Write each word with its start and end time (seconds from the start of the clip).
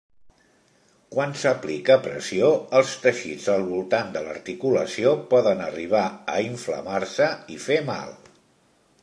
Quan 1.15 1.35
s'aplica 1.41 1.97
pressió, 2.07 2.49
els 2.79 2.93
teixits 3.03 3.45
al 3.57 3.67
voltant 3.67 4.09
de 4.17 4.25
l'articulació 4.29 5.13
poden 5.35 5.63
arribar 5.69 6.03
a 6.37 6.41
inflamar-se 6.49 7.31
i 7.59 7.65
fer 7.69 7.79
mal. 7.95 8.19